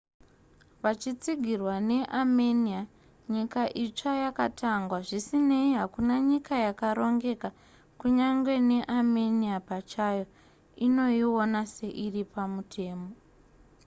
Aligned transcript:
vachitsigirwa 0.83 1.75
neamenia 1.89 2.81
nyika 3.33 3.61
itsva 3.83 4.11
yakatangwa 4.23 4.97
zvisinei 5.07 5.71
hakuna 5.81 6.13
nyika 6.29 6.53
yakarongeka 6.67 7.49
kunyange 7.99 8.55
neamenia 8.69 9.57
pachayo 9.69 10.25
inoiona 10.85 11.59
seiri 11.75 12.23
pamutemo 12.33 13.07